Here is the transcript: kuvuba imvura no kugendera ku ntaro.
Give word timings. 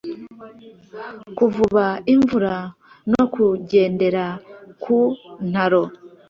kuvuba 1.37 1.85
imvura 2.13 2.55
no 3.11 3.23
kugendera 3.33 4.25
ku 4.83 4.99
ntaro. 5.49 5.83